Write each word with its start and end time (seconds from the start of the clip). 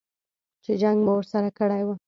چې 0.63 0.71
جنګ 0.81 0.97
مو 1.05 1.13
ورسره 1.17 1.49
کړی 1.59 1.81
و. 1.85 1.89